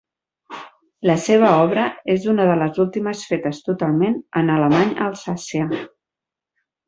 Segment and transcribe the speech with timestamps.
[1.09, 5.69] La seva obra és una de les últimes fetes totalment en alemany a Alsàcia.